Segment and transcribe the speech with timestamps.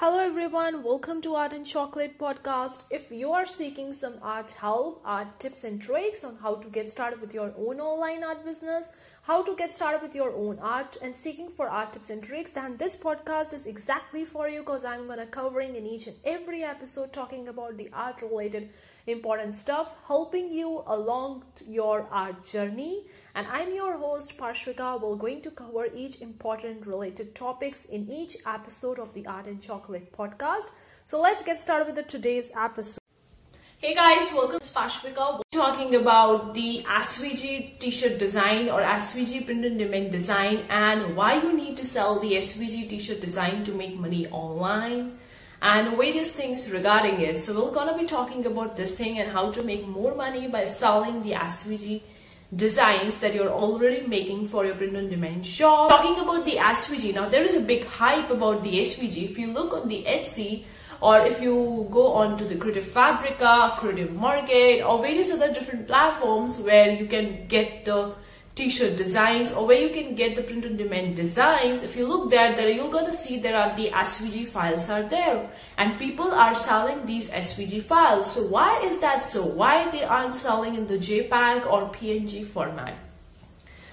[0.00, 2.84] Hello everyone, welcome to Art and Chocolate podcast.
[2.88, 6.88] If you are seeking some art help, art tips and tricks on how to get
[6.88, 8.88] started with your own online art business,
[9.30, 12.50] how to get started with your own art and seeking for art tips and tricks,
[12.50, 16.64] then this podcast is exactly for you because I'm to covering in each and every
[16.64, 18.70] episode talking about the art related
[19.06, 23.04] important stuff, helping you along your art journey.
[23.36, 25.00] And I'm your host Parshvika.
[25.00, 29.62] We're going to cover each important related topics in each episode of the Art and
[29.62, 30.66] Chocolate podcast.
[31.06, 32.99] So let's get started with the today's episode.
[33.82, 35.38] Hey guys, welcome to Parshvika.
[35.38, 41.40] We're talking about the SVG t-shirt design or SVG print on demand design and why
[41.40, 45.16] you need to sell the SVG t-shirt design to make money online
[45.62, 47.38] and various things regarding it.
[47.38, 50.64] So we're gonna be talking about this thing and how to make more money by
[50.64, 52.02] selling the SVG
[52.54, 55.88] designs that you're already making for your print on demand shop.
[55.88, 59.30] Talking about the SVG, now there is a big hype about the SVG.
[59.30, 60.64] If you look on the Etsy
[61.00, 65.86] or if you go on to the Creative Fabrica, Creative Market or various other different
[65.86, 68.14] platforms where you can get the
[68.54, 71.82] t-shirt designs or where you can get the print on demand designs.
[71.82, 75.02] If you look there there you're going to see there are the svg files are
[75.02, 75.50] there.
[75.78, 78.30] And people are selling these svg files.
[78.30, 79.46] So why is that so?
[79.46, 83.09] Why they aren't selling in the jpeg or png format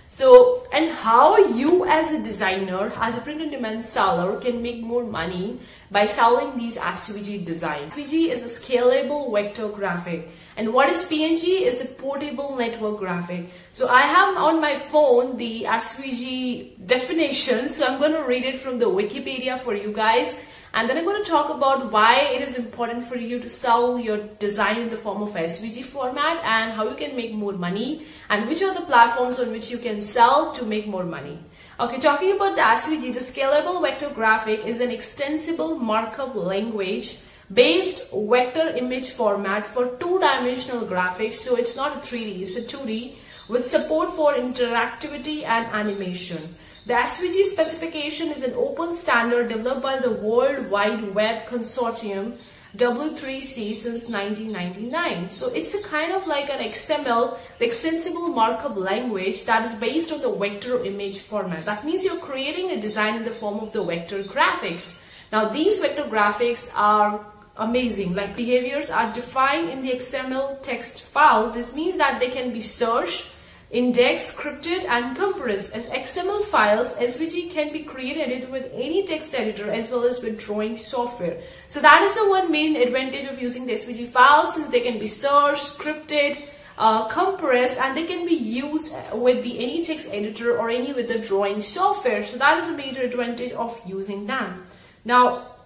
[0.08, 4.82] so and how you as a designer as a print on demand seller can make
[4.82, 5.60] more money
[5.92, 11.62] by selling these svg designs svg is a scalable vector graphic and what is PNG
[11.62, 13.46] is a portable network graphic.
[13.72, 17.70] So I have on my phone the SVG definition.
[17.70, 20.36] So I'm going to read it from the Wikipedia for you guys.
[20.74, 23.98] And then I'm going to talk about why it is important for you to sell
[23.98, 28.06] your design in the form of SVG format and how you can make more money
[28.30, 31.40] and which are the platforms on which you can sell to make more money.
[31.80, 37.20] Okay, talking about the SVG, the scalable vector graphic is an extensible markup language
[37.54, 41.36] based vector image format for two-dimensional graphics.
[41.36, 43.14] So it's not a 3D, it's a 2D
[43.48, 46.56] with support for interactivity and animation.
[46.88, 52.38] The SVG specification is an open standard developed by the World Wide Web Consortium
[52.78, 55.30] W3C since 1999.
[55.30, 60.14] So it's a kind of like an XML, the extensible markup language that is based
[60.14, 61.66] on the vector image format.
[61.66, 65.04] That means you're creating a design in the form of the vector graphics.
[65.30, 67.20] Now these vector graphics are
[67.58, 68.16] amazing.
[68.16, 71.54] Like behaviors are defined in the XML text files.
[71.54, 73.34] This means that they can be searched,
[73.70, 75.76] indexed, scripted, and compressed.
[75.76, 80.40] As XML files, SVG can be created with any text editor as well as with
[80.40, 81.42] drawing software.
[81.68, 85.00] So that is the one main advantage of using the SVG files since they can
[85.00, 86.42] be searched, scripted,
[86.78, 91.08] uh, compressed and they can be used with the any text editor or any with
[91.08, 92.24] the drawing software.
[92.24, 94.66] So that is a major advantage of using them.
[95.04, 95.57] Now,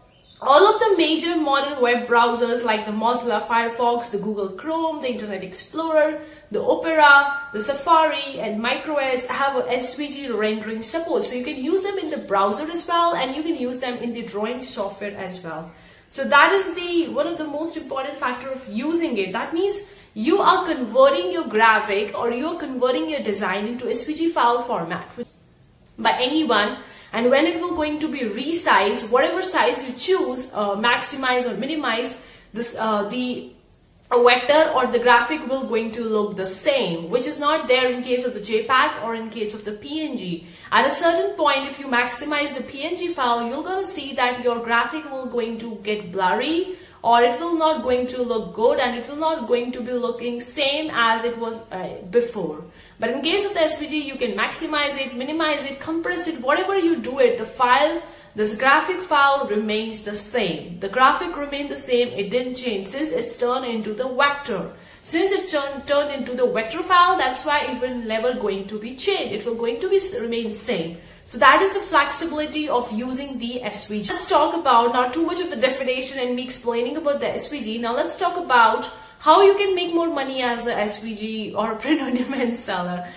[0.42, 5.10] all of the major modern web browsers like the Mozilla Firefox, the Google Chrome, the
[5.10, 6.20] Internet Explorer,
[6.50, 11.26] the Opera, the Safari and Micro MicroEdge have a SVG rendering support.
[11.26, 14.00] So you can use them in the browser as well and you can use them
[14.00, 15.72] in the drawing software as well.
[16.10, 19.34] So that is the one of the most important factor of using it.
[19.34, 24.32] That means you are converting your graphic or you are converting your design into SVG
[24.32, 25.08] file format
[26.00, 26.78] by anyone
[27.14, 31.56] and when it will going to be resized whatever size you choose uh, maximize or
[31.58, 33.52] minimize this uh, the
[34.12, 38.04] vector or the graphic will going to look the same which is not there in
[38.04, 41.80] case of the jpeg or in case of the png at a certain point if
[41.80, 46.12] you maximize the png file you're to see that your graphic will going to get
[46.12, 49.82] blurry or it will not going to look good and it will not going to
[49.82, 52.64] be looking same as it was uh, before.
[53.00, 56.78] But in case of the SVG, you can maximize it, minimize it, compress it, whatever
[56.78, 58.04] you do it, the file,
[58.36, 60.80] this graphic file remains the same.
[60.80, 64.72] The graphic remained the same, it didn't change since it's turned into the vector.
[65.02, 68.80] Since it turned, turned into the vector file, that's why it will never going to
[68.80, 69.34] be changed.
[69.34, 70.98] It will going to be remain same.
[71.32, 74.10] So that is the flexibility of using the SVG.
[74.10, 77.80] Let's talk about not too much of the definition and me explaining about the SVG.
[77.80, 81.78] Now let's talk about how you can make more money as a SVG or a
[81.78, 83.08] print on demand seller.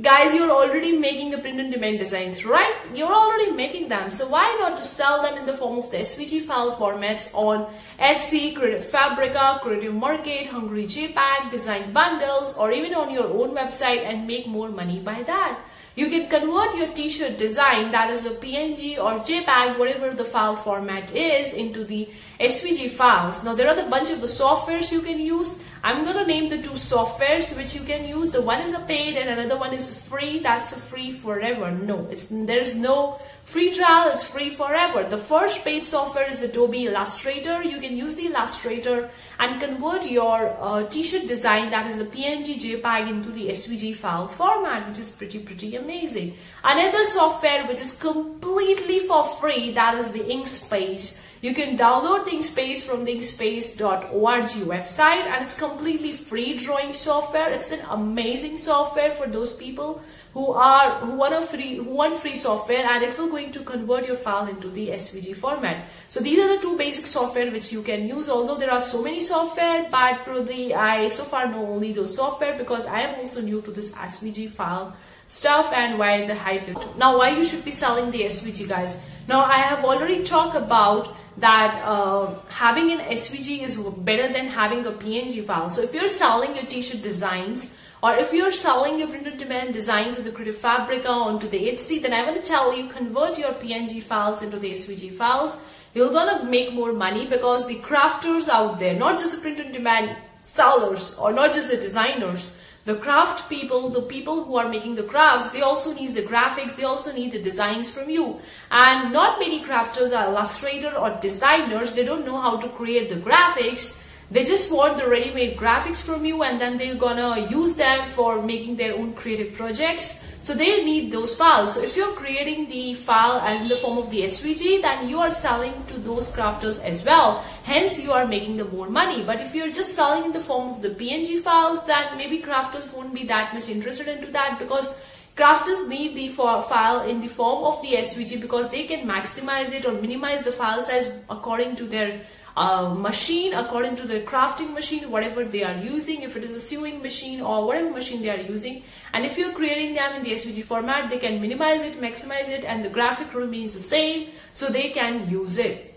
[0.00, 2.74] Guys, you're already making the print on demand designs, right?
[2.94, 4.10] You're already making them.
[4.10, 7.70] So why not to sell them in the form of the SVG file formats on
[7.98, 14.02] Etsy, Creative Fabrica, Creative Market, Hungry JPEG, Design Bundles, or even on your own website
[14.02, 15.60] and make more money by that.
[15.94, 20.56] You can convert your t-shirt design that is a PNG or JPEG, whatever the file
[20.56, 22.08] format is, into the
[22.40, 23.44] SVG files.
[23.44, 25.60] Now there are a bunch of the softwares you can use.
[25.84, 28.30] I'm going to name the two softwares which you can use.
[28.30, 30.38] The one is a paid and another one is free.
[30.38, 31.72] That's free forever.
[31.72, 35.02] No, it's there's no free trial, it's free forever.
[35.02, 37.64] The first paid software is Adobe Illustrator.
[37.64, 42.60] You can use the Illustrator and convert your uh, t-shirt design that is the PNG
[42.60, 46.36] JPEG into the SVG file format, which is pretty, pretty amazing.
[46.62, 51.21] Another software which is completely for free, that is the Inkspace.
[51.42, 57.50] You can download the Inkspace from the inkspace.org website and it's completely free drawing software.
[57.50, 60.00] It's an amazing software for those people
[60.34, 63.64] who are who want a free who want free software and it will going to
[63.64, 65.84] convert your file into the SVG format.
[66.08, 68.28] So these are the two basic software which you can use.
[68.28, 72.56] Although there are so many software, but probably I so far know only those software
[72.56, 74.96] because I am also new to this SVG file
[75.32, 76.76] stuff and why the hype is.
[76.98, 79.00] Now why you should be selling the SVG guys.
[79.26, 84.84] Now I have already talked about that uh, having an SVG is better than having
[84.84, 85.70] a PNG file.
[85.70, 89.72] So if you're selling your t-shirt designs or if you're selling your print on demand
[89.72, 93.38] designs with the Creative Fabrica onto the Etsy, then I want to tell you convert
[93.38, 95.56] your PNG files into the SVG files.
[95.94, 99.72] You're gonna make more money because the crafters out there, not just the print on
[99.72, 102.50] demand sellers or not just the designers,
[102.84, 106.76] the craft people, the people who are making the crafts, they also need the graphics,
[106.76, 108.40] they also need the designs from you.
[108.70, 113.16] And not many crafters are illustrator or designers, they don't know how to create the
[113.16, 114.00] graphics.
[114.32, 118.42] They just want the ready-made graphics from you and then they're gonna use them for
[118.42, 120.24] making their own creative projects.
[120.42, 121.74] So they need those files.
[121.74, 125.30] So if you're creating the file in the form of the SVG, then you are
[125.30, 127.44] selling to those crafters as well.
[127.62, 129.22] Hence, you are making the more money.
[129.22, 132.92] But if you're just selling in the form of the PNG files, then maybe crafters
[132.92, 134.98] won't be that much interested into that because
[135.34, 139.86] Crafters need the file in the form of the SVG because they can maximize it
[139.86, 142.20] or minimize the file size according to their
[142.56, 146.60] uh, machine according to the crafting machine whatever they are using if it is a
[146.60, 148.82] sewing machine or whatever machine they are using
[149.12, 152.64] and if you're creating them in the SVG format they can minimize it maximize it
[152.64, 155.91] and the graphic remains the same so they can use it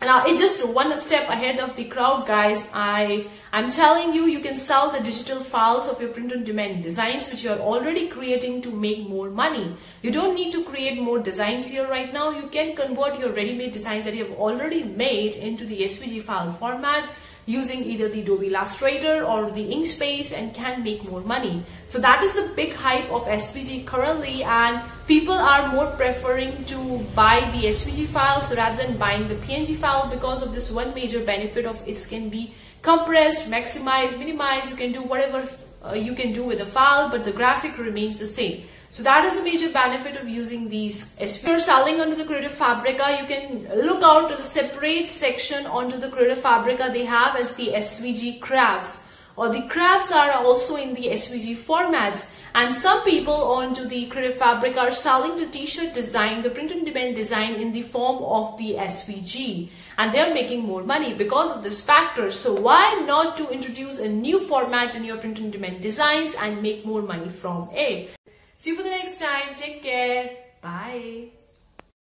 [0.00, 2.68] now it's just one step ahead of the crowd guys.
[2.72, 6.82] I i'm telling you you can sell the digital files of your print on demand
[6.82, 9.76] designs which you are already creating to make more money.
[10.02, 12.30] You don't need to create more designs here right now.
[12.30, 16.52] You can convert your ready-made designs that you have already made into the svg file
[16.52, 17.10] format
[17.48, 21.64] using either the Adobe Illustrator or the Inkspace and can make more money.
[21.86, 26.98] So that is the big hype of SVG currently and people are more preferring to
[27.14, 31.24] buy the SVG files rather than buying the PNG file because of this one major
[31.24, 32.52] benefit of it can be
[32.82, 35.48] compressed, maximized, minimized, you can do whatever
[35.82, 38.62] uh, you can do with the file but the graphic remains the same.
[38.90, 41.14] So that is a major benefit of using these.
[41.20, 45.66] If you're selling under the Creative Fabrica, you can look out to the separate section
[45.66, 49.04] onto the Creative Fabrica they have as the SVG crafts.
[49.36, 52.34] Or the crafts are also in the SVG formats.
[52.54, 56.82] And some people onto the Creative Fabric are selling the t-shirt design, the print on
[56.82, 59.68] demand design in the form of the SVG.
[59.96, 62.32] And they're making more money because of this factor.
[62.32, 66.60] So why not to introduce a new format in your print on demand designs and
[66.60, 68.17] make more money from it?
[68.58, 69.54] See you for the next time.
[69.54, 70.36] Take care.
[70.60, 71.28] Bye.